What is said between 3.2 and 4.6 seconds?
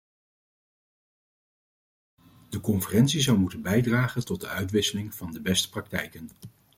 zou moeten bijdragen tot de